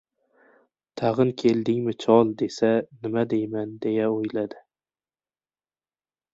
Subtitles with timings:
[1.01, 4.67] "Tag‘in keldingmi, chol, desa, nima deyman?" deya o‘yladi.